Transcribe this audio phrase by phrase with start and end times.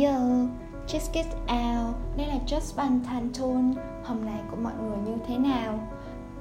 [0.00, 0.48] Yo,
[0.86, 1.96] check it out.
[2.16, 5.80] Đây là Just Bantantone Hôm nay của mọi người như thế nào?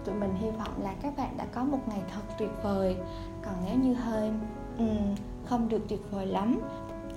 [0.05, 2.95] Tụi mình hy vọng là các bạn đã có một ngày thật tuyệt vời.
[3.45, 4.31] Còn nếu như hơi
[4.77, 6.59] um, không được tuyệt vời lắm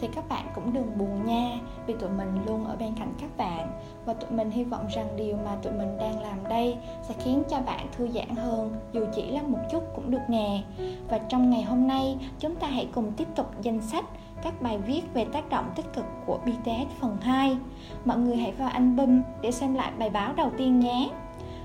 [0.00, 3.36] thì các bạn cũng đừng buồn nha vì tụi mình luôn ở bên cạnh các
[3.36, 3.80] bạn.
[4.04, 7.42] Và tụi mình hy vọng rằng điều mà tụi mình đang làm đây sẽ khiến
[7.50, 10.62] cho bạn thư giãn hơn dù chỉ là một chút cũng được nè.
[11.08, 14.04] Và trong ngày hôm nay chúng ta hãy cùng tiếp tục danh sách
[14.44, 17.56] các bài viết về tác động tích cực của BTS phần 2
[18.04, 21.10] mọi người hãy vào album để xem lại bài báo đầu tiên nhé.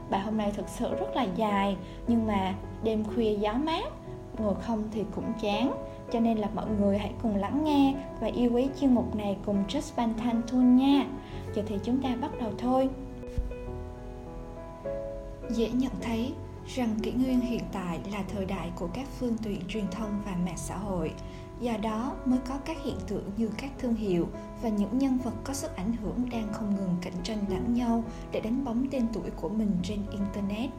[0.10, 3.86] Bài hôm nay thực sự rất là dài, nhưng mà đêm khuya gió mát
[4.38, 5.72] ngồi không thì cũng chán.
[6.12, 9.38] Cho nên là mọi người hãy cùng lắng nghe và yêu quý chuyên mục này
[9.46, 11.05] cùng Just Bantan Thun nha.
[11.55, 12.90] Giờ thì chúng ta bắt đầu thôi.
[15.50, 16.34] Dễ nhận thấy
[16.68, 20.36] rằng kỷ nguyên hiện tại là thời đại của các phương tiện truyền thông và
[20.46, 21.12] mạng xã hội
[21.60, 24.27] do đó mới có các hiện tượng như các thương hiệu
[24.62, 28.04] và những nhân vật có sức ảnh hưởng đang không ngừng cạnh tranh lẫn nhau
[28.32, 30.70] để đánh bóng tên tuổi của mình trên internet.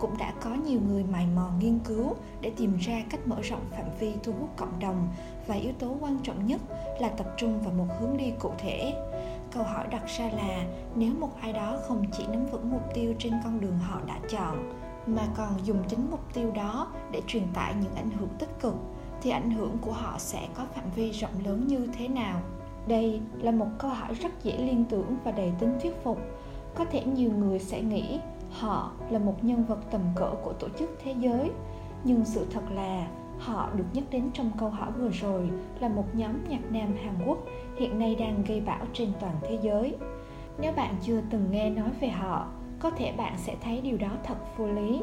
[0.00, 3.64] Cũng đã có nhiều người mày mò nghiên cứu để tìm ra cách mở rộng
[3.70, 5.08] phạm vi thu hút cộng đồng
[5.46, 6.60] và yếu tố quan trọng nhất
[7.00, 8.94] là tập trung vào một hướng đi cụ thể.
[9.52, 13.14] Câu hỏi đặt ra là nếu một ai đó không chỉ nắm vững mục tiêu
[13.18, 14.72] trên con đường họ đã chọn,
[15.06, 18.74] mà còn dùng chính mục tiêu đó để truyền tải những ảnh hưởng tích cực
[19.22, 22.40] thì ảnh hưởng của họ sẽ có phạm vi rộng lớn như thế nào?
[22.86, 26.18] Đây là một câu hỏi rất dễ liên tưởng và đầy tính thuyết phục.
[26.74, 28.18] Có thể nhiều người sẽ nghĩ
[28.50, 31.50] họ là một nhân vật tầm cỡ của tổ chức thế giới,
[32.04, 35.50] nhưng sự thật là họ được nhắc đến trong câu hỏi vừa rồi
[35.80, 37.38] là một nhóm nhạc nam hàn quốc
[37.76, 39.96] hiện nay đang gây bão trên toàn thế giới.
[40.58, 42.46] Nếu bạn chưa từng nghe nói về họ,
[42.78, 45.00] có thể bạn sẽ thấy điều đó thật vô lý.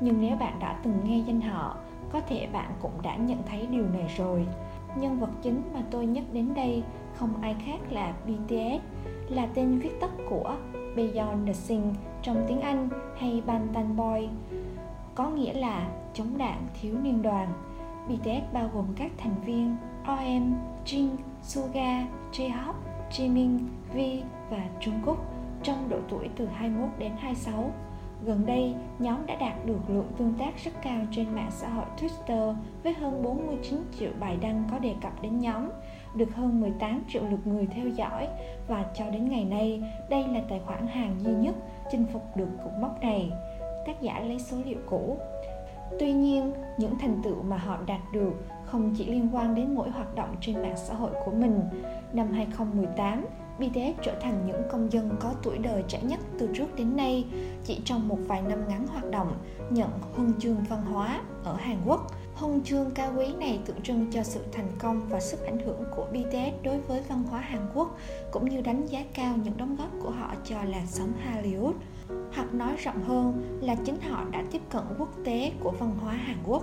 [0.00, 1.76] Nhưng nếu bạn đã từng nghe danh họ
[2.12, 4.46] có thể bạn cũng đã nhận thấy điều này rồi.
[4.96, 6.82] Nhân vật chính mà tôi nhắc đến đây
[7.14, 8.82] không ai khác là BTS
[9.28, 10.56] là tên viết tắt của
[10.96, 14.28] Beyond the sing trong tiếng Anh hay Bantan Boy.
[15.14, 17.48] Có nghĩa là chống đạn thiếu niên đoàn.
[18.08, 19.76] BTS bao gồm các thành viên
[20.06, 20.54] RM,
[20.84, 21.08] Jin,
[21.42, 23.58] Suga, J-Hope, Jimin,
[23.94, 23.98] V
[24.50, 25.16] và Jungkook
[25.62, 27.72] trong độ tuổi từ 21 đến 26
[28.26, 31.84] Gần đây, nhóm đã đạt được lượng tương tác rất cao trên mạng xã hội
[31.96, 35.68] Twitter với hơn 49 triệu bài đăng có đề cập đến nhóm,
[36.16, 38.28] được hơn 18 triệu lượt người theo dõi
[38.68, 41.54] và cho đến ngày nay, đây là tài khoản hàng duy nhất
[41.90, 43.30] chinh phục được cột mốc này.
[43.86, 45.16] Tác giả lấy số liệu cũ.
[46.00, 48.32] Tuy nhiên, những thành tựu mà họ đạt được
[48.64, 51.60] không chỉ liên quan đến mỗi hoạt động trên mạng xã hội của mình.
[52.12, 53.24] Năm 2018,
[53.58, 57.24] BTS trở thành những công dân có tuổi đời trẻ nhất từ trước đến nay
[57.64, 59.34] chỉ trong một vài năm ngắn hoạt động
[59.70, 62.06] nhận huân chương văn hóa ở Hàn Quốc.
[62.34, 65.84] Huân chương cao quý này tượng trưng cho sự thành công và sức ảnh hưởng
[65.96, 67.98] của BTS đối với văn hóa Hàn Quốc
[68.30, 71.72] cũng như đánh giá cao những đóng góp của họ cho làn sóng Hollywood.
[72.34, 76.12] Hoặc nói rộng hơn là chính họ đã tiếp cận quốc tế của văn hóa
[76.12, 76.62] Hàn Quốc.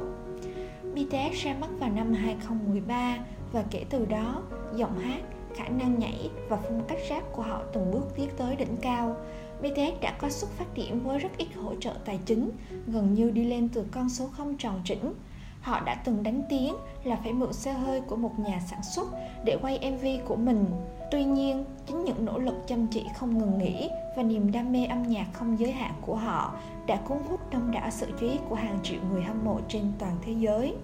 [0.93, 3.17] BTS ra mắt vào năm 2013
[3.51, 4.43] và kể từ đó,
[4.75, 5.21] giọng hát,
[5.55, 9.15] khả năng nhảy và phong cách rap của họ từng bước tiến tới đỉnh cao.
[9.61, 12.51] BTS đã có xuất phát điểm với rất ít hỗ trợ tài chính,
[12.87, 15.13] gần như đi lên từ con số không tròn chỉnh.
[15.61, 19.07] Họ đã từng đánh tiếng là phải mượn xe hơi của một nhà sản xuất
[19.45, 20.65] để quay MV của mình.
[21.11, 24.85] Tuy nhiên, chính những nỗ lực chăm chỉ không ngừng nghỉ và niềm đam mê
[24.85, 26.53] âm nhạc không giới hạn của họ
[26.87, 29.91] đã cuốn hút đông đảo sự chú ý của hàng triệu người hâm mộ trên
[29.99, 30.75] toàn thế giới.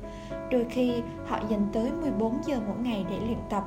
[0.52, 0.94] Đôi khi,
[1.28, 3.64] họ dành tới 14 giờ mỗi ngày để luyện tập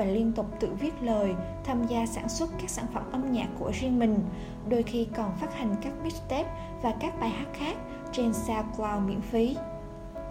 [0.00, 1.34] và liên tục tự viết lời,
[1.64, 4.18] tham gia sản xuất các sản phẩm âm nhạc của riêng mình,
[4.68, 6.50] đôi khi còn phát hành các mixtape
[6.82, 7.76] và các bài hát khác
[8.12, 9.56] trên SoundCloud miễn phí.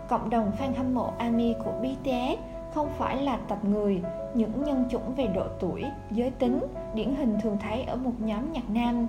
[0.10, 2.40] Cộng đồng fan hâm mộ ARMY của BTS
[2.74, 4.02] không phải là tập người,
[4.34, 6.60] những nhân chủng về độ tuổi, giới tính,
[6.94, 9.08] điển hình thường thấy ở một nhóm nhạc nam.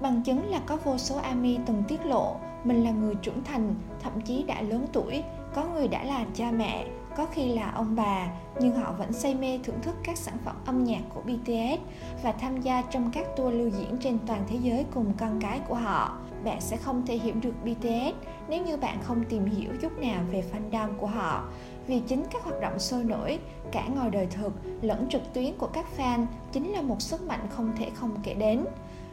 [0.00, 3.74] Bằng chứng là có vô số ARMY từng tiết lộ mình là người trưởng thành,
[4.02, 5.24] thậm chí đã lớn tuổi,
[5.54, 8.28] có người đã là cha mẹ, có khi là ông bà
[8.60, 11.80] nhưng họ vẫn say mê thưởng thức các sản phẩm âm nhạc của BTS
[12.22, 15.60] và tham gia trong các tour lưu diễn trên toàn thế giới cùng con cái
[15.68, 16.18] của họ.
[16.44, 18.16] Bạn sẽ không thể hiểu được BTS
[18.48, 21.48] nếu như bạn không tìm hiểu chút nào về fandom của họ.
[21.86, 23.38] Vì chính các hoạt động sôi nổi,
[23.72, 27.46] cả ngoài đời thực lẫn trực tuyến của các fan chính là một sức mạnh
[27.50, 28.64] không thể không kể đến.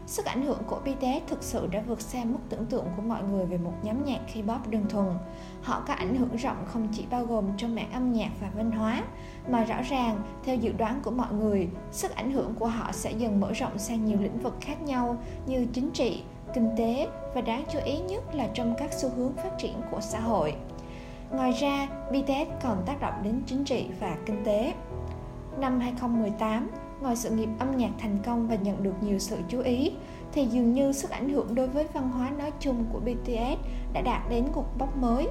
[0.09, 3.23] Sức ảnh hưởng của BTS thực sự đã vượt xa mức tưởng tượng của mọi
[3.23, 5.07] người về một nhóm nhạc K-pop đơn thuần.
[5.61, 8.71] Họ có ảnh hưởng rộng không chỉ bao gồm trong mảng âm nhạc và văn
[8.71, 9.03] hóa,
[9.49, 13.11] mà rõ ràng, theo dự đoán của mọi người, sức ảnh hưởng của họ sẽ
[13.11, 16.23] dần mở rộng sang nhiều lĩnh vực khác nhau như chính trị,
[16.53, 20.01] kinh tế và đáng chú ý nhất là trong các xu hướng phát triển của
[20.01, 20.55] xã hội.
[21.31, 24.73] Ngoài ra, BTS còn tác động đến chính trị và kinh tế.
[25.57, 26.69] Năm 2018,
[27.01, 29.91] ngoài sự nghiệp âm nhạc thành công và nhận được nhiều sự chú ý,
[30.33, 33.59] thì dường như sức ảnh hưởng đối với văn hóa nói chung của BTS
[33.93, 35.27] đã đạt đến cột mốc mới,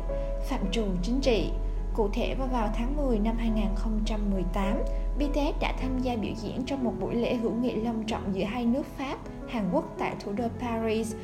[0.48, 1.50] phạm trù chính trị.
[1.94, 4.78] Cụ thể vào vào tháng 10 năm 2018,
[5.18, 8.44] BTS đã tham gia biểu diễn trong một buổi lễ hữu nghị long trọng giữa
[8.44, 9.18] hai nước Pháp,
[9.48, 11.14] Hàn Quốc tại thủ đô Paris.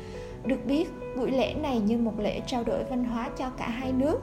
[0.45, 3.91] Được biết, buổi lễ này như một lễ trao đổi văn hóa cho cả hai
[3.91, 4.19] nước.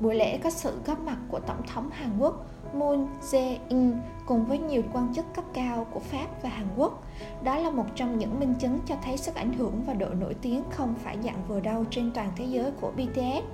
[0.00, 3.92] Buổi lễ có sự góp mặt của Tổng thống Hàn Quốc Moon Jae-in
[4.26, 7.04] cùng với nhiều quan chức cấp cao của Pháp và Hàn Quốc.
[7.44, 10.34] Đó là một trong những minh chứng cho thấy sức ảnh hưởng và độ nổi
[10.42, 13.44] tiếng không phải dạng vừa đâu trên toàn thế giới của BTS.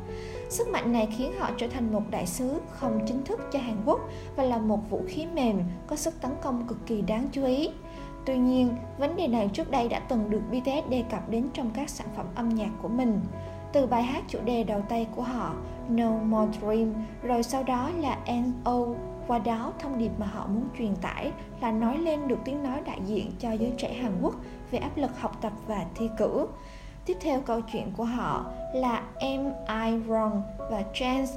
[0.48, 3.76] Sức mạnh này khiến họ trở thành một đại sứ không chính thức cho Hàn
[3.84, 4.00] Quốc
[4.36, 7.70] và là một vũ khí mềm có sức tấn công cực kỳ đáng chú ý.
[8.26, 8.68] Tuy nhiên,
[8.98, 12.06] vấn đề này trước đây đã từng được BTS đề cập đến trong các sản
[12.16, 13.20] phẩm âm nhạc của mình.
[13.72, 15.54] Từ bài hát chủ đề đầu tay của họ,
[15.88, 18.18] No More Dream, rồi sau đó là
[18.64, 18.86] "No".
[19.28, 22.80] Qua đó, thông điệp mà họ muốn truyền tải là nói lên được tiếng nói
[22.86, 24.34] đại diện cho giới trẻ Hàn Quốc
[24.70, 26.46] về áp lực học tập và thi cử.
[27.06, 28.44] Tiếp theo câu chuyện của họ
[28.74, 30.40] là Am I Wrong
[30.70, 31.32] và Chance,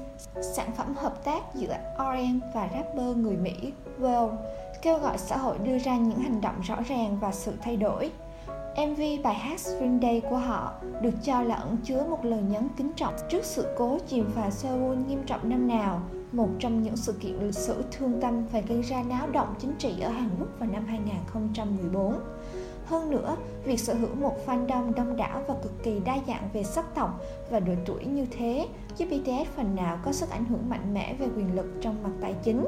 [0.55, 4.29] sản phẩm hợp tác giữa RM và rapper người Mỹ Well,
[4.81, 8.11] kêu gọi xã hội đưa ra những hành động rõ ràng và sự thay đổi.
[8.77, 12.67] MV bài hát Spring Day của họ được cho là ẩn chứa một lời nhắn
[12.77, 16.97] kính trọng trước sự cố chìm phà Seoul nghiêm trọng năm nào, một trong những
[16.97, 20.29] sự kiện lịch sử thương tâm và gây ra náo động chính trị ở Hàn
[20.39, 22.19] Quốc vào năm 2014.
[22.85, 26.63] Hơn nữa, việc sở hữu một fandom đông đảo và cực kỳ đa dạng về
[26.63, 28.67] sắc tộc và độ tuổi như thế
[28.97, 32.09] giúp BTS phần nào có sức ảnh hưởng mạnh mẽ về quyền lực trong mặt
[32.21, 32.65] tài chính.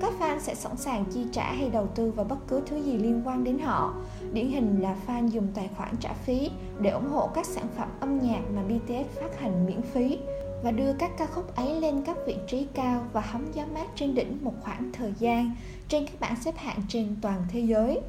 [0.00, 2.98] Các fan sẽ sẵn sàng chi trả hay đầu tư vào bất cứ thứ gì
[2.98, 3.94] liên quan đến họ.
[4.32, 7.88] Điển hình là fan dùng tài khoản trả phí để ủng hộ các sản phẩm
[8.00, 10.18] âm nhạc mà BTS phát hành miễn phí
[10.62, 13.86] và đưa các ca khúc ấy lên các vị trí cao và hóng gió mát
[13.94, 15.50] trên đỉnh một khoảng thời gian
[15.88, 18.00] trên các bảng xếp hạng trên toàn thế giới.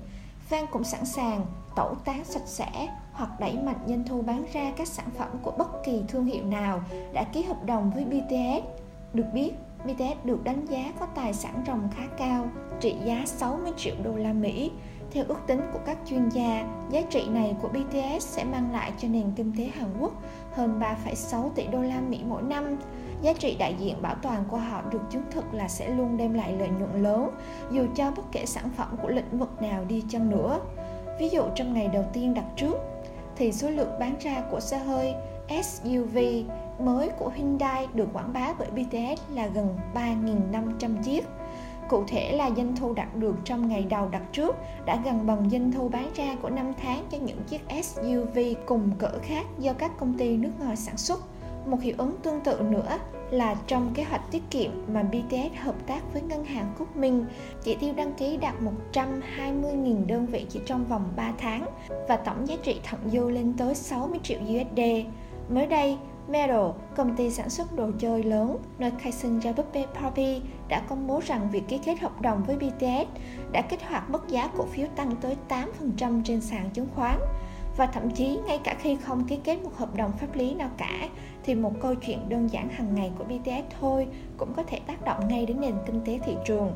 [0.50, 1.45] Fan cũng sẵn sàng
[1.75, 5.51] tẩu tán sạch sẽ hoặc đẩy mạnh doanh thu bán ra các sản phẩm của
[5.51, 6.81] bất kỳ thương hiệu nào
[7.13, 8.65] đã ký hợp đồng với BTS.
[9.13, 9.51] Được biết,
[9.86, 12.48] BTS được đánh giá có tài sản ròng khá cao,
[12.80, 14.71] trị giá 60 triệu đô la Mỹ.
[15.13, 18.92] Theo ước tính của các chuyên gia, giá trị này của BTS sẽ mang lại
[18.98, 20.12] cho nền kinh tế Hàn Quốc
[20.52, 22.78] hơn 3,6 tỷ đô la Mỹ mỗi năm.
[23.22, 26.34] Giá trị đại diện bảo toàn của họ được chứng thực là sẽ luôn đem
[26.34, 27.30] lại lợi nhuận lớn,
[27.72, 30.60] dù cho bất kể sản phẩm của lĩnh vực nào đi chăng nữa.
[31.19, 32.75] Ví dụ trong ngày đầu tiên đặt trước,
[33.36, 35.13] thì số lượng bán ra của xe hơi
[35.63, 36.18] SUV
[36.80, 41.25] mới của Hyundai được quảng bá bởi BTS là gần 3.500 chiếc.
[41.89, 44.56] Cụ thể là doanh thu đạt được trong ngày đầu đặt trước
[44.86, 48.92] đã gần bằng doanh thu bán ra của 5 tháng cho những chiếc SUV cùng
[49.00, 51.19] cỡ khác do các công ty nước ngoài sản xuất.
[51.66, 53.00] Một hiệu ứng tương tự nữa
[53.31, 57.25] là trong kế hoạch tiết kiệm mà BTS hợp tác với ngân hàng Quốc Minh,
[57.63, 58.54] chỉ tiêu đăng ký đạt
[58.94, 61.66] 120.000 đơn vị chỉ trong vòng 3 tháng
[62.07, 64.80] và tổng giá trị thặng dư lên tới 60 triệu USD.
[65.50, 65.98] Mới đây,
[66.31, 70.39] Metal, công ty sản xuất đồ chơi lớn nơi khai sinh ra búp bê Barbie,
[70.68, 73.07] đã công bố rằng việc ký kết hợp đồng với BTS
[73.51, 77.19] đã kích hoạt mức giá cổ phiếu tăng tới 8% trên sàn chứng khoán.
[77.78, 80.70] Và thậm chí ngay cả khi không ký kết một hợp đồng pháp lý nào
[80.77, 81.10] cả
[81.44, 85.06] thì một câu chuyện đơn giản hàng ngày của BTS thôi cũng có thể tác
[85.06, 86.72] động ngay đến nền kinh tế thị trường.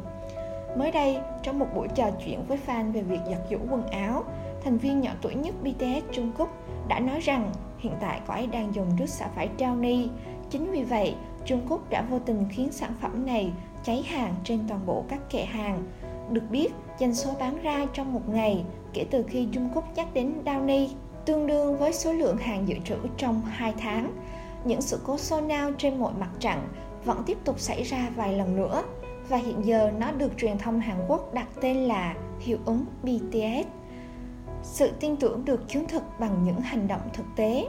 [0.77, 4.23] Mới đây, trong một buổi trò chuyện với fan về việc giặt giũ quần áo,
[4.63, 6.49] thành viên nhỏ tuổi nhất BTS Trung Quốc
[6.87, 7.51] đã nói rằng
[7.85, 10.07] hiện tại có ấy đang dùng nước xả vải Downy.
[10.49, 11.15] Chính vì vậy,
[11.45, 13.51] Trung Quốc đã vô tình khiến sản phẩm này
[13.83, 15.83] cháy hàng trên toàn bộ các kệ hàng.
[16.31, 18.63] Được biết, doanh số bán ra trong một ngày
[18.93, 20.87] kể từ khi Trung Quốc nhắc đến Downy
[21.25, 24.11] tương đương với số lượng hàng dự trữ trong 2 tháng.
[24.65, 26.59] Những sự cố xô nao trên mọi mặt trận
[27.05, 28.83] vẫn tiếp tục xảy ra vài lần nữa
[29.29, 33.84] và hiện giờ nó được truyền thông Hàn Quốc đặt tên là hiệu ứng BTS.
[34.63, 37.67] Sự tin tưởng được chứng thực bằng những hành động thực tế.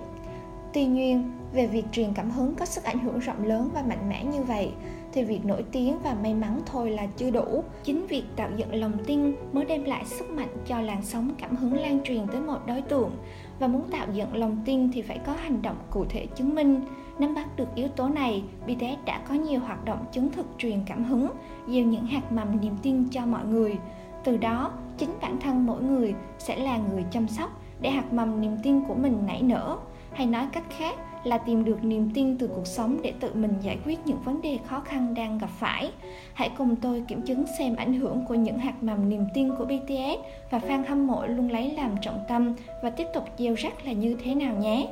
[0.72, 4.08] Tuy nhiên, về việc truyền cảm hứng có sức ảnh hưởng rộng lớn và mạnh
[4.08, 4.72] mẽ như vậy,
[5.12, 7.64] thì việc nổi tiếng và may mắn thôi là chưa đủ.
[7.84, 11.56] Chính việc tạo dựng lòng tin mới đem lại sức mạnh cho làn sóng cảm
[11.56, 13.10] hứng lan truyền tới một đối tượng.
[13.58, 16.80] Và muốn tạo dựng lòng tin thì phải có hành động cụ thể chứng minh.
[17.18, 20.80] Nắm bắt được yếu tố này, BTS đã có nhiều hoạt động chứng thực truyền
[20.86, 21.28] cảm hứng,
[21.68, 23.78] gieo những hạt mầm niềm tin cho mọi người.
[24.26, 28.40] Từ đó, chính bản thân mỗi người sẽ là người chăm sóc để hạt mầm
[28.40, 29.76] niềm tin của mình nảy nở.
[30.12, 33.54] Hay nói cách khác, là tìm được niềm tin từ cuộc sống để tự mình
[33.60, 35.92] giải quyết những vấn đề khó khăn đang gặp phải.
[36.34, 39.64] Hãy cùng tôi kiểm chứng xem ảnh hưởng của những hạt mầm niềm tin của
[39.64, 43.86] BTS và fan hâm mộ luôn lấy làm trọng tâm và tiếp tục gieo rắc
[43.86, 44.88] là như thế nào nhé.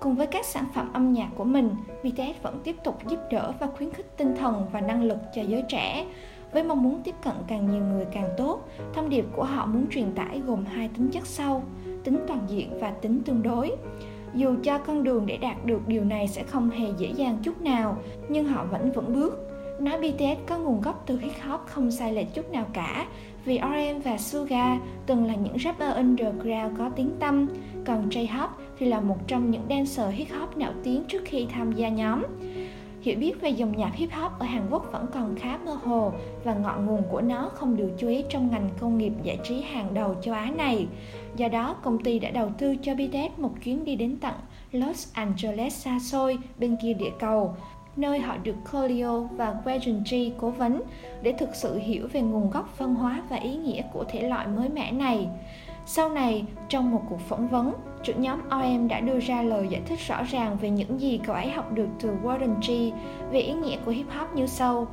[0.00, 1.70] Cùng với các sản phẩm âm nhạc của mình,
[2.02, 5.42] BTS vẫn tiếp tục giúp đỡ và khuyến khích tinh thần và năng lực cho
[5.42, 6.04] giới trẻ
[6.52, 8.68] với mong muốn tiếp cận càng nhiều người càng tốt.
[8.94, 11.62] Thông điệp của họ muốn truyền tải gồm hai tính chất sau,
[12.04, 13.72] tính toàn diện và tính tương đối.
[14.34, 17.62] Dù cho con đường để đạt được điều này sẽ không hề dễ dàng chút
[17.62, 17.96] nào,
[18.28, 19.44] nhưng họ vẫn vững bước.
[19.80, 23.06] Nói BTS có nguồn gốc từ hip hop không sai lệch chút nào cả,
[23.44, 27.48] vì RM và Suga từng là những rapper underground có tiếng tăm,
[27.86, 31.72] còn J-Hop thì là một trong những dancer hip hop nổi tiếng trước khi tham
[31.72, 32.22] gia nhóm.
[33.00, 36.12] Hiểu biết về dòng nhạc hip hop ở Hàn Quốc vẫn còn khá mơ hồ
[36.44, 39.60] và ngọn nguồn của nó không được chú ý trong ngành công nghiệp giải trí
[39.60, 40.86] hàng đầu châu Á này.
[41.36, 44.34] Do đó, công ty đã đầu tư cho BTS một chuyến đi đến tận
[44.72, 47.54] Los Angeles xa xôi bên kia địa cầu,
[47.96, 50.82] nơi họ được Coolio và Wagon G cố vấn
[51.22, 54.46] để thực sự hiểu về nguồn gốc văn hóa và ý nghĩa của thể loại
[54.46, 55.28] mới mẻ này.
[55.90, 59.82] Sau này, trong một cuộc phỏng vấn, trưởng nhóm OM đã đưa ra lời giải
[59.86, 62.94] thích rõ ràng về những gì cậu ấy học được từ Warren G
[63.32, 64.86] về ý nghĩa của hip hop như sau.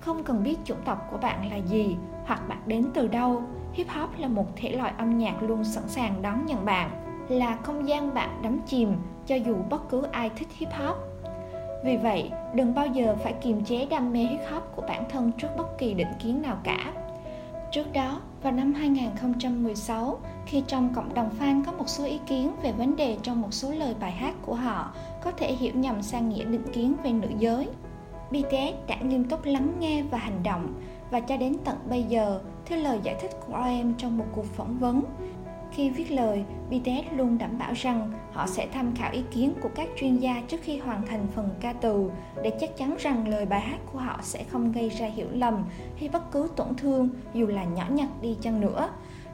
[0.00, 3.88] Không cần biết chủng tộc của bạn là gì hoặc bạn đến từ đâu, hip
[3.88, 6.90] hop là một thể loại âm nhạc luôn sẵn sàng đón nhận bạn,
[7.28, 8.92] là không gian bạn đắm chìm
[9.26, 10.96] cho dù bất cứ ai thích hip hop.
[11.84, 15.32] Vì vậy, đừng bao giờ phải kiềm chế đam mê hip hop của bản thân
[15.38, 16.92] trước bất kỳ định kiến nào cả.
[17.72, 22.52] Trước đó, vào năm 2016, khi trong cộng đồng fan có một số ý kiến
[22.62, 24.92] về vấn đề trong một số lời bài hát của họ
[25.24, 27.68] có thể hiểu nhầm sang nghĩa định kiến về nữ giới.
[28.30, 30.74] BTS đã nghiêm túc lắng nghe và hành động
[31.10, 34.46] và cho đến tận bây giờ, theo lời giải thích của RM trong một cuộc
[34.46, 35.02] phỏng vấn,
[35.76, 39.68] khi viết lời, BTS luôn đảm bảo rằng họ sẽ tham khảo ý kiến của
[39.74, 42.10] các chuyên gia trước khi hoàn thành phần ca từ
[42.42, 45.64] để chắc chắn rằng lời bài hát của họ sẽ không gây ra hiểu lầm
[45.98, 48.88] hay bất cứ tổn thương dù là nhỏ nhặt đi chăng nữa.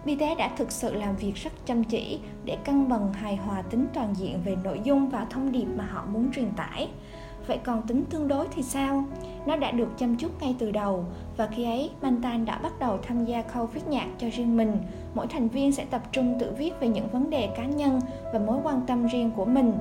[0.05, 3.87] BTS đã thực sự làm việc rất chăm chỉ để cân bằng hài hòa tính
[3.95, 6.89] toàn diện về nội dung và thông điệp mà họ muốn truyền tải.
[7.47, 9.05] Vậy còn tính tương đối thì sao?
[9.47, 11.05] Nó đã được chăm chút ngay từ đầu
[11.37, 14.77] và khi ấy Mantan đã bắt đầu tham gia khâu viết nhạc cho riêng mình.
[15.15, 18.01] Mỗi thành viên sẽ tập trung tự viết về những vấn đề cá nhân
[18.33, 19.73] và mối quan tâm riêng của mình.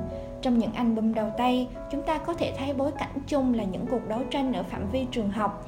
[0.42, 3.86] Trong những album đầu tay, chúng ta có thể thấy bối cảnh chung là những
[3.92, 5.68] cuộc đấu tranh ở phạm vi trường học.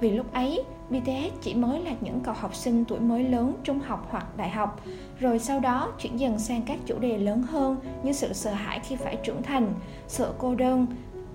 [0.00, 3.80] Vì lúc ấy, BTS chỉ mới là những cậu học sinh tuổi mới lớn trung
[3.80, 4.80] học hoặc đại học,
[5.18, 8.80] rồi sau đó chuyển dần sang các chủ đề lớn hơn như sự sợ hãi
[8.80, 9.72] khi phải trưởng thành,
[10.08, 10.86] sợ cô đơn,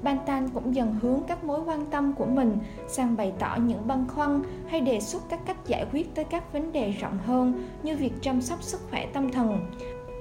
[0.03, 4.07] Bantan cũng dần hướng các mối quan tâm của mình sang bày tỏ những băn
[4.07, 7.97] khoăn hay đề xuất các cách giải quyết tới các vấn đề rộng hơn như
[7.97, 9.71] việc chăm sóc sức khỏe tâm thần.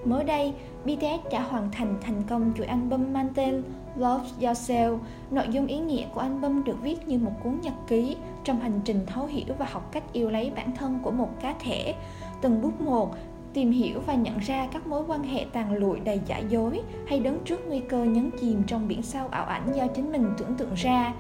[0.05, 3.63] Mới đây, BTS đã hoàn thành thành công chuỗi album mang tên
[3.97, 4.99] Love Yourself.
[5.31, 8.81] Nội dung ý nghĩa của album được viết như một cuốn nhật ký trong hành
[8.85, 11.95] trình thấu hiểu và học cách yêu lấy bản thân của một cá thể.
[12.41, 13.15] Từng bước một,
[13.53, 17.21] tìm hiểu và nhận ra các mối quan hệ tàn lụi đầy giả dối hay
[17.21, 20.55] đứng trước nguy cơ nhấn chìm trong biển sâu ảo ảnh do chính mình tưởng
[20.55, 21.15] tượng ra.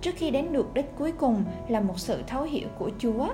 [0.00, 3.28] Trước khi đến được đích cuối cùng là một sự thấu hiểu của chúa.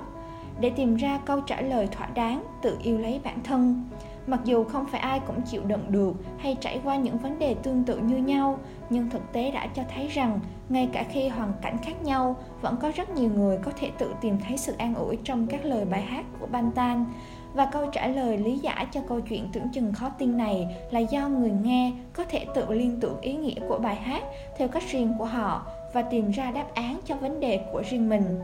[0.59, 3.89] Để tìm ra câu trả lời thỏa đáng, tự yêu lấy bản thân.
[4.27, 7.53] Mặc dù không phải ai cũng chịu đựng được hay trải qua những vấn đề
[7.53, 11.53] tương tự như nhau, nhưng thực tế đã cho thấy rằng, ngay cả khi hoàn
[11.61, 14.95] cảnh khác nhau, vẫn có rất nhiều người có thể tự tìm thấy sự an
[14.95, 17.05] ủi trong các lời bài hát của bantan
[17.53, 20.99] và câu trả lời lý giải cho câu chuyện tưởng chừng khó tin này là
[20.99, 24.23] do người nghe có thể tự liên tưởng ý nghĩa của bài hát
[24.57, 28.09] theo cách riêng của họ và tìm ra đáp án cho vấn đề của riêng
[28.09, 28.39] mình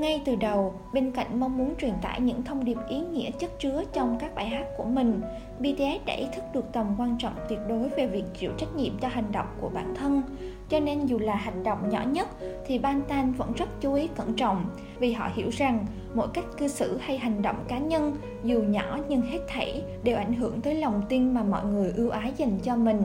[0.00, 3.50] ngay từ đầu, bên cạnh mong muốn truyền tải những thông điệp ý nghĩa chất
[3.58, 5.20] chứa trong các bài hát của mình
[5.58, 8.98] bts đã ý thức được tầm quan trọng tuyệt đối về việc chịu trách nhiệm
[8.98, 10.22] cho hành động của bản thân.
[10.68, 12.28] Cho nên dù là hành động nhỏ nhất,
[12.66, 14.64] thì Bantan vẫn rất chú ý cẩn trọng,
[14.98, 18.98] vì họ hiểu rằng mỗi cách cư xử hay hành động cá nhân, dù nhỏ
[19.08, 22.58] nhưng hết thảy đều ảnh hưởng tới lòng tin mà mọi người ưu ái dành
[22.62, 23.02] cho mình,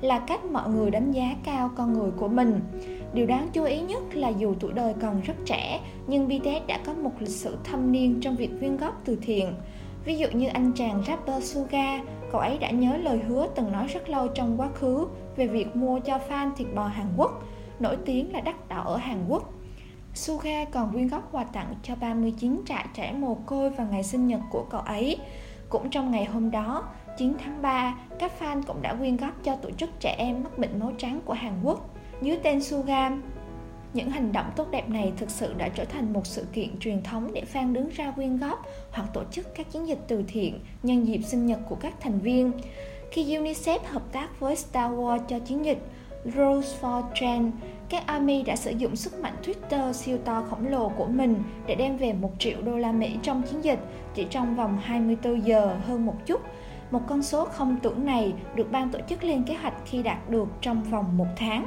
[0.00, 2.60] là cách mọi người đánh giá cao con người của mình.
[3.12, 6.78] Điều đáng chú ý nhất là dù tuổi đời còn rất trẻ, nhưng BTS đã
[6.86, 9.54] có một lịch sử thâm niên trong việc quyên góp từ thiện.
[10.04, 12.00] Ví dụ như anh chàng rapper Suga,
[12.32, 15.76] cậu ấy đã nhớ lời hứa từng nói rất lâu trong quá khứ về việc
[15.76, 17.42] mua cho fan thịt bò Hàn Quốc,
[17.80, 19.52] nổi tiếng là đắt đỏ ở Hàn Quốc.
[20.14, 24.26] Suga còn quyên góp quà tặng cho 39 trại trẻ mồ côi vào ngày sinh
[24.26, 25.18] nhật của cậu ấy.
[25.68, 26.84] Cũng trong ngày hôm đó,
[27.18, 30.58] 9 tháng 3, các fan cũng đã quyên góp cho tổ chức trẻ em mắc
[30.58, 33.22] bệnh máu trắng của Hàn Quốc dưới tên Sugam.
[33.94, 37.02] Những hành động tốt đẹp này thực sự đã trở thành một sự kiện truyền
[37.02, 40.60] thống để fan đứng ra quyên góp hoặc tổ chức các chiến dịch từ thiện
[40.82, 42.52] nhân dịp sinh nhật của các thành viên.
[43.10, 45.78] Khi UNICEF hợp tác với Star Wars cho chiến dịch
[46.24, 47.54] Rose for Trend,
[47.88, 51.74] các army đã sử dụng sức mạnh Twitter siêu to khổng lồ của mình để
[51.74, 53.78] đem về 1 triệu đô la Mỹ trong chiến dịch
[54.14, 56.40] chỉ trong vòng 24 giờ hơn một chút.
[56.90, 60.30] Một con số không tưởng này được ban tổ chức lên kế hoạch khi đạt
[60.30, 61.66] được trong vòng một tháng.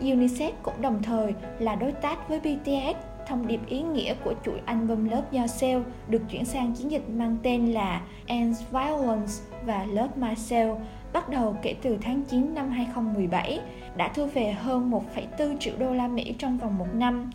[0.00, 4.60] UNICEF cũng đồng thời là đối tác với BTS thông điệp ý nghĩa của chuỗi
[4.64, 9.32] album Love Yourself được chuyển sang chiến dịch mang tên là Ends Violence
[9.64, 10.76] và Love Myself
[11.12, 13.60] bắt đầu kể từ tháng 9 năm 2017
[13.96, 17.30] đã thu về hơn 1,4 triệu đô la Mỹ trong vòng một năm.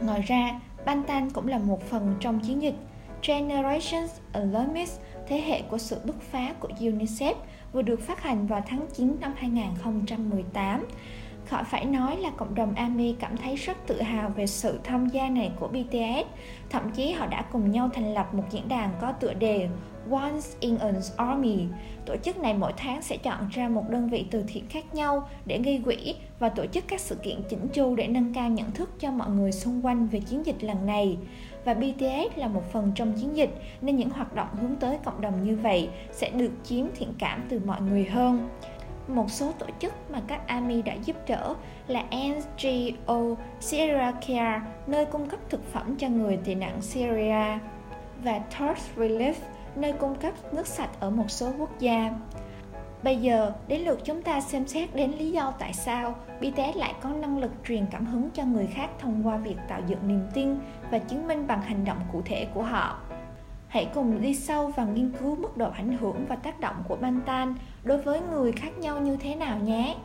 [0.00, 2.74] Ngoài ra, Bantan cũng là một phần trong chiến dịch
[3.22, 7.34] Generations Alarmist, thế hệ của sự bứt phá của UNICEF,
[7.72, 10.86] vừa được phát hành vào tháng 9 năm 2018.
[11.50, 15.08] Khỏi phải nói là cộng đồng ARMY cảm thấy rất tự hào về sự tham
[15.08, 16.26] gia này của BTS.
[16.70, 19.68] Thậm chí họ đã cùng nhau thành lập một diễn đàn có tựa đề
[20.10, 21.66] Once in an Army.
[22.06, 25.28] Tổ chức này mỗi tháng sẽ chọn ra một đơn vị từ thiện khác nhau
[25.46, 28.70] để gây quỹ và tổ chức các sự kiện chỉnh chu để nâng cao nhận
[28.70, 31.16] thức cho mọi người xung quanh về chiến dịch lần này.
[31.64, 35.20] Và BTS là một phần trong chiến dịch, nên những hoạt động hướng tới cộng
[35.20, 38.48] đồng như vậy sẽ được chiếm thiện cảm từ mọi người hơn
[39.14, 41.54] một số tổ chức mà các ARMY đã giúp đỡ
[41.86, 47.58] là NGO Syria Care, nơi cung cấp thực phẩm cho người tị nạn Syria,
[48.24, 49.34] và Thirst Relief,
[49.76, 52.10] nơi cung cấp nước sạch ở một số quốc gia.
[53.02, 56.94] Bây giờ, đến lượt chúng ta xem xét đến lý do tại sao BTS lại
[57.00, 60.26] có năng lực truyền cảm hứng cho người khác thông qua việc tạo dựng niềm
[60.34, 60.58] tin
[60.90, 62.98] và chứng minh bằng hành động cụ thể của họ.
[63.70, 66.96] Hãy cùng đi sâu vào nghiên cứu mức độ ảnh hưởng và tác động của
[66.96, 69.96] Bantan đối với người khác nhau như thế nào nhé.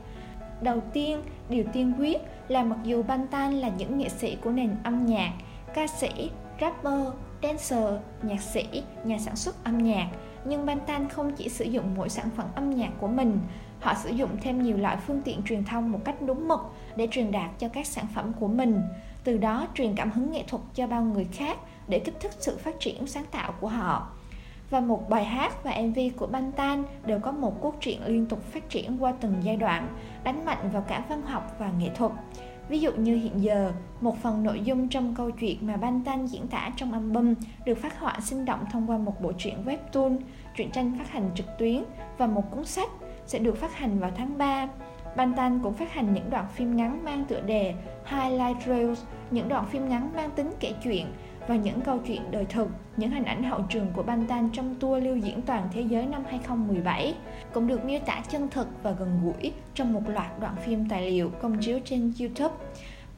[0.61, 2.17] Đầu tiên, điều tiên quyết
[2.47, 5.33] là mặc dù Bantan là những nghệ sĩ của nền âm nhạc,
[5.73, 6.31] ca sĩ,
[6.61, 7.07] rapper,
[7.43, 10.07] dancer, nhạc sĩ, nhà sản xuất âm nhạc,
[10.45, 13.39] nhưng Bantan không chỉ sử dụng mỗi sản phẩm âm nhạc của mình,
[13.79, 16.59] họ sử dụng thêm nhiều loại phương tiện truyền thông một cách đúng mực
[16.95, 18.81] để truyền đạt cho các sản phẩm của mình,
[19.23, 21.57] từ đó truyền cảm hứng nghệ thuật cho bao người khác
[21.87, 24.07] để kích thích sự phát triển sáng tạo của họ.
[24.69, 28.43] Và một bài hát và MV của Bantan đều có một cốt truyện liên tục
[28.43, 29.87] phát triển qua từng giai đoạn,
[30.23, 32.11] đánh mạnh vào cả văn học và nghệ thuật.
[32.69, 36.47] Ví dụ như hiện giờ, một phần nội dung trong câu chuyện mà Bantan diễn
[36.47, 37.33] tả trong album
[37.65, 40.17] được phát họa sinh động thông qua một bộ truyện webtoon,
[40.55, 41.83] truyện tranh phát hành trực tuyến
[42.17, 42.89] và một cuốn sách
[43.25, 44.67] sẽ được phát hành vào tháng 3.
[45.15, 47.73] Bantan cũng phát hành những đoạn phim ngắn mang tựa đề
[48.05, 51.05] Highlight Reels, những đoạn phim ngắn mang tính kể chuyện
[51.47, 55.03] và những câu chuyện đời thực, những hình ảnh hậu trường của Bantan trong tour
[55.03, 57.15] lưu diễn toàn thế giới năm 2017
[57.53, 61.11] cũng được miêu tả chân thực và gần gũi trong một loạt đoạn phim tài
[61.11, 62.55] liệu công chiếu trên YouTube.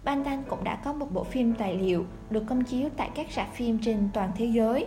[0.03, 3.53] Bantan cũng đã có một bộ phim tài liệu được công chiếu tại các rạp
[3.53, 4.85] phim trên toàn thế giới.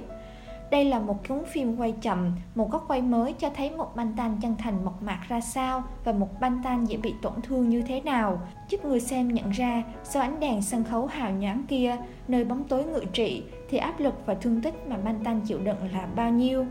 [0.70, 4.12] Đây là một cuốn phim quay chậm, một góc quay mới cho thấy một banh
[4.16, 7.68] tan chân thành mộc mạc ra sao và một banh tan dễ bị tổn thương
[7.68, 11.64] như thế nào, giúp người xem nhận ra sau ánh đèn sân khấu hào nhoáng
[11.68, 11.96] kia,
[12.28, 15.58] nơi bóng tối ngự trị, thì áp lực và thương tích mà banh tan chịu
[15.58, 16.66] đựng là bao nhiêu.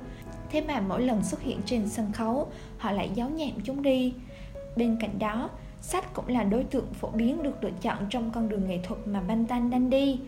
[0.51, 4.13] Thế mà mỗi lần xuất hiện trên sân khấu, họ lại giấu nhẹm chúng đi.
[4.75, 5.49] Bên cạnh đó,
[5.81, 9.07] sách cũng là đối tượng phổ biến được lựa chọn trong con đường nghệ thuật
[9.07, 10.19] mà Banh Tan đang đi.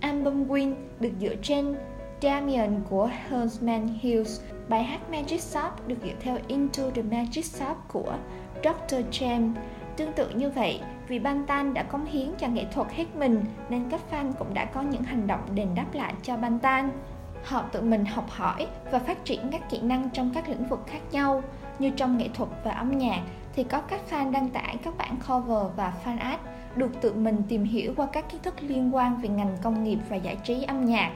[0.00, 1.74] Album Win được dựa trên
[2.22, 4.40] Damien của Herman Hughes.
[4.68, 8.14] Bài hát Magic Shop được dựa theo Into the Magic Shop của
[8.64, 8.96] Dr.
[9.10, 9.52] James.
[9.96, 13.90] Tương tự như vậy, vì Bantan đã cống hiến cho nghệ thuật hết mình nên
[13.90, 16.90] các fan cũng đã có những hành động đền đáp lại cho Bantan.
[17.44, 20.80] Họ tự mình học hỏi và phát triển các kỹ năng trong các lĩnh vực
[20.86, 21.42] khác nhau
[21.78, 23.20] như trong nghệ thuật và âm nhạc
[23.54, 26.40] thì có các fan đăng tải các bản cover và fan art
[26.76, 29.98] được tự mình tìm hiểu qua các kiến thức liên quan về ngành công nghiệp
[30.08, 31.12] và giải trí âm nhạc.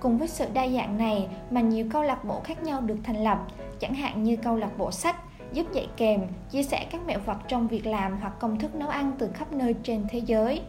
[0.00, 3.24] Cùng với sự đa dạng này mà nhiều câu lạc bộ khác nhau được thành
[3.24, 3.38] lập,
[3.80, 5.16] chẳng hạn như câu lạc bộ sách,
[5.52, 8.88] giúp dạy kèm, chia sẻ các mẹo vật trong việc làm hoặc công thức nấu
[8.88, 10.62] ăn từ khắp nơi trên thế giới.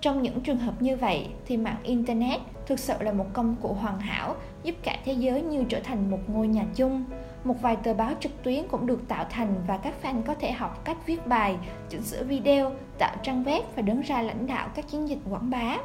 [0.00, 3.72] Trong những trường hợp như vậy thì mạng Internet thực sự là một công cụ
[3.72, 7.04] hoàn hảo giúp cả thế giới như trở thành một ngôi nhà chung.
[7.44, 10.52] Một vài tờ báo trực tuyến cũng được tạo thành và các fan có thể
[10.52, 11.56] học cách viết bài,
[11.88, 15.50] chỉnh sửa video, tạo trang web và đứng ra lãnh đạo các chiến dịch quảng
[15.50, 15.76] bá.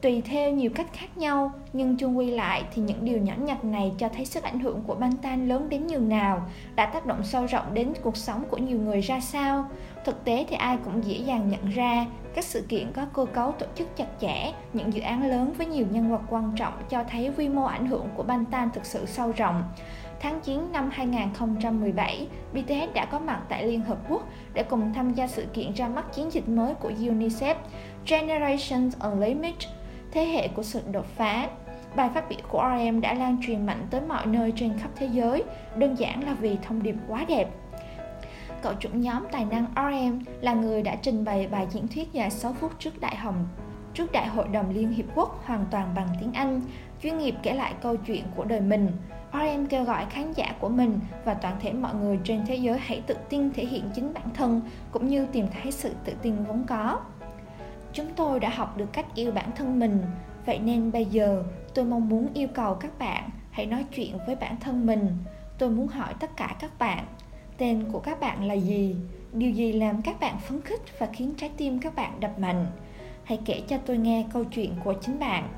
[0.00, 3.64] Tùy theo nhiều cách khác nhau nhưng chung quy lại thì những điều nhỏ nhặt
[3.64, 7.24] này cho thấy sức ảnh hưởng của Bantan lớn đến nhường nào đã tác động
[7.24, 9.68] sâu rộng đến cuộc sống của nhiều người ra sao.
[10.04, 13.52] Thực tế thì ai cũng dễ dàng nhận ra các sự kiện có cơ cấu
[13.52, 17.04] tổ chức chặt chẽ những dự án lớn với nhiều nhân vật quan trọng cho
[17.10, 19.64] thấy quy mô ảnh hưởng của Bantan thực sự sâu rộng
[20.22, 25.14] Tháng 9 năm 2017, BTS đã có mặt tại Liên Hợp Quốc để cùng tham
[25.14, 27.54] gia sự kiện ra mắt chiến dịch mới của UNICEF
[28.06, 29.68] Generations Unlimited
[30.12, 31.48] thế hệ của sự đột phá.
[31.96, 35.08] Bài phát biểu của RM đã lan truyền mạnh tới mọi nơi trên khắp thế
[35.12, 35.44] giới,
[35.76, 37.48] đơn giản là vì thông điệp quá đẹp.
[38.62, 42.30] Cậu trưởng nhóm tài năng RM là người đã trình bày bài diễn thuyết dài
[42.30, 43.46] 6 phút trước đại hồng
[43.94, 46.60] trước Đại hội đồng Liên Hiệp Quốc hoàn toàn bằng tiếng Anh,
[47.02, 48.92] chuyên nghiệp kể lại câu chuyện của đời mình.
[49.32, 52.78] RM kêu gọi khán giả của mình và toàn thể mọi người trên thế giới
[52.78, 56.44] hãy tự tin thể hiện chính bản thân cũng như tìm thấy sự tự tin
[56.44, 57.00] vốn có.
[57.92, 60.02] chúng tôi đã học được cách yêu bản thân mình
[60.46, 61.44] vậy nên bây giờ
[61.74, 65.08] tôi mong muốn yêu cầu các bạn hãy nói chuyện với bản thân mình
[65.58, 67.04] tôi muốn hỏi tất cả các bạn
[67.62, 68.96] tên của các bạn là gì?
[69.32, 72.66] Điều gì làm các bạn phấn khích và khiến trái tim các bạn đập mạnh?
[73.24, 75.48] Hãy kể cho tôi nghe câu chuyện của chính bạn.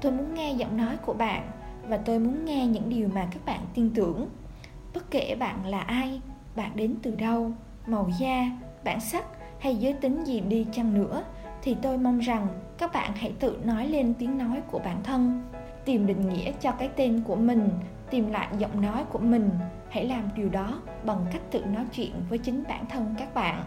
[0.00, 1.50] Tôi muốn nghe giọng nói của bạn
[1.88, 4.28] và tôi muốn nghe những điều mà các bạn tin tưởng.
[4.94, 6.20] Bất kể bạn là ai,
[6.56, 7.50] bạn đến từ đâu,
[7.86, 8.50] màu da,
[8.84, 9.24] bản sắc
[9.58, 11.24] hay giới tính gì đi chăng nữa,
[11.62, 12.46] thì tôi mong rằng
[12.78, 15.42] các bạn hãy tự nói lên tiếng nói của bản thân,
[15.84, 17.68] tìm định nghĩa cho cái tên của mình
[18.14, 19.50] tìm lại giọng nói của mình
[19.90, 23.64] hãy làm điều đó bằng cách tự nói chuyện với chính bản thân các bạn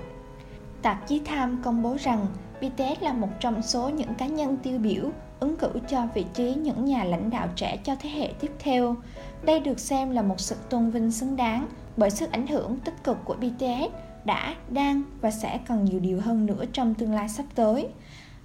[0.82, 2.26] tạp chí Time công bố rằng
[2.62, 6.54] BTS là một trong số những cá nhân tiêu biểu ứng cử cho vị trí
[6.54, 8.96] những nhà lãnh đạo trẻ cho thế hệ tiếp theo.
[9.44, 13.04] Đây được xem là một sự tôn vinh xứng đáng bởi sức ảnh hưởng tích
[13.04, 13.94] cực của BTS
[14.26, 17.88] đã, đang và sẽ còn nhiều điều hơn nữa trong tương lai sắp tới.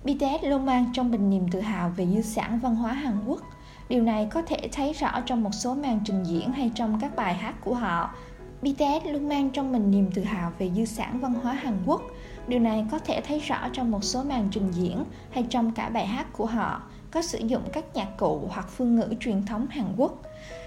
[0.05, 3.43] BTS luôn mang trong mình niềm tự hào về di sản văn hóa Hàn Quốc.
[3.92, 7.16] Điều này có thể thấy rõ trong một số màn trình diễn hay trong các
[7.16, 8.14] bài hát của họ.
[8.62, 12.02] BTS luôn mang trong mình niềm tự hào về di sản văn hóa Hàn Quốc.
[12.46, 15.88] Điều này có thể thấy rõ trong một số màn trình diễn hay trong cả
[15.88, 19.66] bài hát của họ, có sử dụng các nhạc cụ hoặc phương ngữ truyền thống
[19.66, 20.22] Hàn Quốc.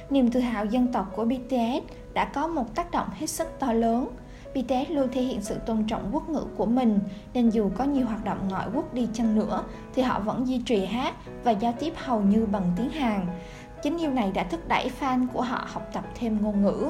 [0.10, 3.74] Niềm tự hào dân tộc của BTS đã có một tác động hết sức to
[3.74, 4.08] lớn
[4.56, 7.00] BTS luôn thể hiện sự tôn trọng quốc ngữ của mình,
[7.34, 9.64] nên dù có nhiều hoạt động ngoại quốc đi chăng nữa,
[9.94, 13.28] thì họ vẫn duy trì hát và giao tiếp hầu như bằng tiếng Hàn.
[13.82, 16.90] Chính điều này đã thúc đẩy fan của họ học tập thêm ngôn ngữ.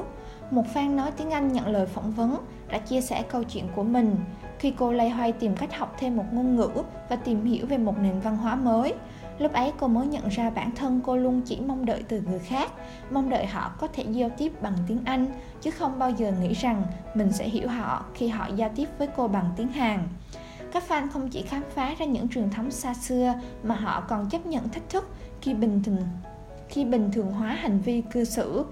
[0.50, 2.36] Một fan nói tiếng Anh nhận lời phỏng vấn
[2.68, 4.16] đã chia sẻ câu chuyện của mình
[4.58, 6.70] khi cô lay hoay tìm cách học thêm một ngôn ngữ
[7.08, 8.94] và tìm hiểu về một nền văn hóa mới.
[9.38, 12.38] Lúc ấy cô mới nhận ra bản thân cô luôn chỉ mong đợi từ người
[12.38, 12.72] khác,
[13.10, 15.26] mong đợi họ có thể giao tiếp bằng tiếng Anh,
[15.60, 16.82] chứ không bao giờ nghĩ rằng
[17.14, 20.08] mình sẽ hiểu họ khi họ giao tiếp với cô bằng tiếng Hàn.
[20.72, 24.28] Các fan không chỉ khám phá ra những truyền thống xa xưa mà họ còn
[24.30, 25.08] chấp nhận thách thức
[25.40, 26.02] khi bình thường
[26.68, 28.64] khi bình thường hóa hành vi cư xử,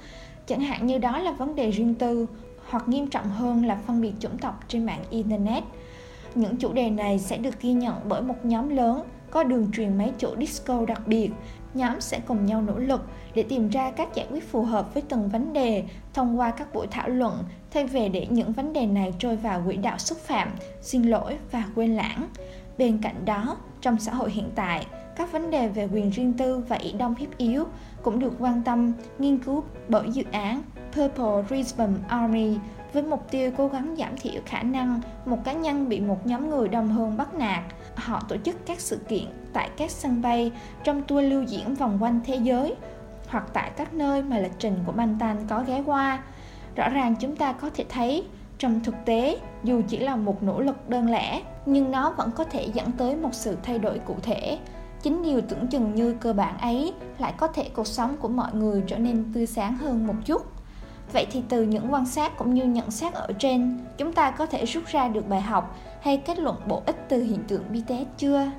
[0.47, 2.27] chẳng hạn như đó là vấn đề riêng tư
[2.69, 5.65] hoặc nghiêm trọng hơn là phân biệt chủng tộc trên mạng internet.
[6.35, 9.03] Những chủ đề này sẽ được ghi nhận bởi một nhóm lớn
[9.35, 11.31] có đường truyền máy chủ disco đặc biệt.
[11.75, 13.01] Nhóm sẽ cùng nhau nỗ lực
[13.35, 16.75] để tìm ra cách giải quyết phù hợp với từng vấn đề thông qua các
[16.75, 20.19] buổi thảo luận thay vì để những vấn đề này trôi vào quỹ đạo xúc
[20.19, 20.49] phạm,
[20.81, 22.29] xin lỗi và quên lãng.
[22.79, 26.59] Bên cạnh đó, trong xã hội hiện tại, các vấn đề về quyền riêng tư
[26.69, 27.65] và ý đông hiếp yếu
[28.03, 32.57] cũng được quan tâm, nghiên cứu bởi dự án Purple Rhythm Army
[32.95, 36.51] với mục tiêu cố gắng giảm thiểu khả năng một cá nhân bị một nhóm
[36.51, 37.63] người đông hơn bắt nạt.
[37.95, 40.53] Họ tổ chức các sự kiện tại các sân bay,
[40.85, 42.75] trong tour lưu diễn vòng quanh thế giới,
[43.29, 46.23] hoặc tại các nơi mà lịch trình của Bantan có ghé qua.
[46.77, 48.25] Rõ ràng chúng ta có thể thấy,
[48.59, 52.45] trong thực tế, dù chỉ là một nỗ lực đơn lẻ, nhưng nó vẫn có
[52.45, 54.59] thể dẫn tới một sự thay đổi cụ thể
[55.05, 58.55] chính điều tưởng chừng như cơ bản ấy lại có thể cuộc sống của mọi
[58.55, 60.54] người trở nên tươi sáng hơn một chút
[61.13, 64.47] Vậy thì từ những quan sát cũng như nhận xét ở trên, chúng ta có
[64.47, 68.19] thể rút ra được bài học hay kết luận bổ ích từ hiện tượng BTS
[68.19, 68.51] chưa?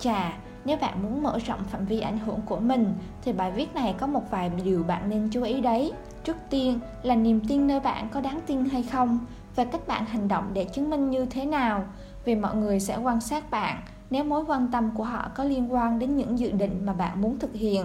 [0.00, 0.32] Chà,
[0.64, 2.94] nếu bạn muốn mở rộng phạm vi ảnh hưởng của mình
[3.24, 5.92] thì bài viết này có một vài điều bạn nên chú ý đấy.
[6.24, 9.18] Trước tiên là niềm tin nơi bạn có đáng tin hay không
[9.56, 11.84] và cách bạn hành động để chứng minh như thế nào
[12.24, 15.72] vì mọi người sẽ quan sát bạn nếu mối quan tâm của họ có liên
[15.72, 17.84] quan đến những dự định mà bạn muốn thực hiện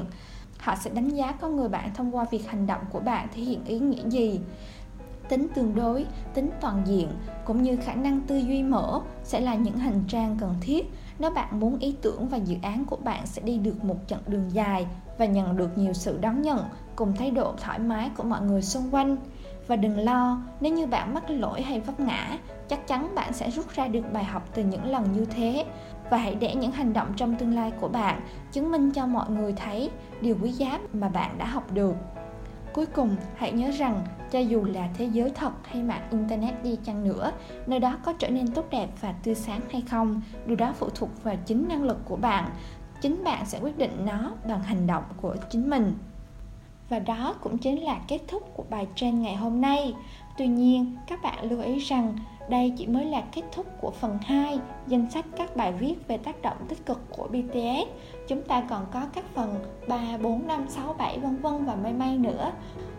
[0.61, 3.41] họ sẽ đánh giá con người bạn thông qua việc hành động của bạn thể
[3.41, 4.39] hiện ý nghĩa gì,
[5.29, 7.09] tính tương đối, tính toàn diện,
[7.45, 11.31] cũng như khả năng tư duy mở sẽ là những hành trang cần thiết nếu
[11.31, 14.53] bạn muốn ý tưởng và dự án của bạn sẽ đi được một chặng đường
[14.53, 16.59] dài và nhận được nhiều sự đón nhận
[16.95, 19.17] cùng thái độ thoải mái của mọi người xung quanh.
[19.67, 23.51] Và đừng lo, nếu như bạn mắc lỗi hay vấp ngã, chắc chắn bạn sẽ
[23.51, 25.65] rút ra được bài học từ những lần như thế
[26.11, 28.21] và hãy để những hành động trong tương lai của bạn
[28.51, 29.89] chứng minh cho mọi người thấy
[30.21, 31.95] điều quý giá mà bạn đã học được.
[32.73, 36.77] Cuối cùng, hãy nhớ rằng cho dù là thế giới thật hay mạng internet đi
[36.83, 37.31] chăng nữa,
[37.67, 40.89] nơi đó có trở nên tốt đẹp và tươi sáng hay không, điều đó phụ
[40.95, 42.49] thuộc vào chính năng lực của bạn.
[43.01, 45.93] Chính bạn sẽ quyết định nó bằng hành động của chính mình.
[46.89, 49.95] Và đó cũng chính là kết thúc của bài trên ngày hôm nay.
[50.37, 52.15] Tuy nhiên, các bạn lưu ý rằng
[52.49, 56.17] đây chỉ mới là kết thúc của phần 2 danh sách các bài viết về
[56.17, 57.87] tác động tích cực của BTS.
[58.27, 59.55] Chúng ta còn có các phần
[59.87, 62.51] 3, 4, 5, 6, 7 vân vân và may may nữa.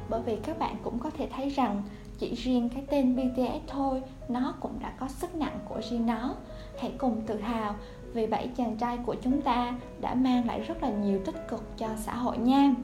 [0.08, 1.82] Bởi vì các bạn cũng có thể thấy rằng
[2.18, 6.34] chỉ riêng cái tên BTS thôi nó cũng đã có sức nặng của riêng nó.
[6.80, 7.74] Hãy cùng tự hào
[8.12, 11.78] vì bảy chàng trai của chúng ta đã mang lại rất là nhiều tích cực
[11.78, 12.74] cho xã hội nha.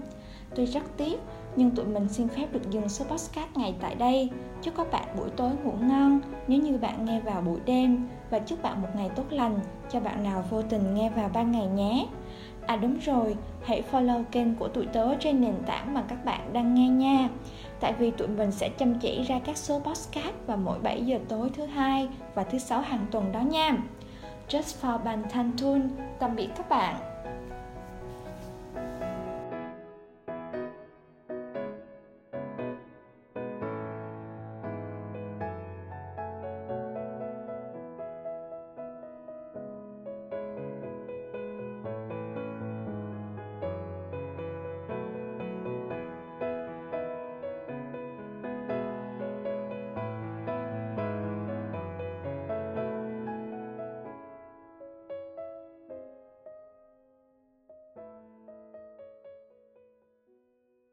[0.54, 1.20] Tuy rất tiếc
[1.56, 4.30] nhưng tụi mình xin phép được dừng số podcast ngày tại đây.
[4.62, 8.38] Chúc các bạn buổi tối ngủ ngon nếu như bạn nghe vào buổi đêm và
[8.38, 11.66] chúc bạn một ngày tốt lành cho bạn nào vô tình nghe vào ban ngày
[11.66, 12.06] nhé.
[12.66, 16.52] À đúng rồi, hãy follow kênh của tụi tớ trên nền tảng mà các bạn
[16.52, 17.28] đang nghe nha.
[17.80, 21.18] Tại vì tụi mình sẽ chăm chỉ ra các số podcast vào mỗi 7 giờ
[21.28, 23.76] tối thứ hai và thứ sáu hàng tuần đó nha.
[24.48, 25.52] Just for Ban Thanh
[26.18, 27.17] tạm biệt các bạn.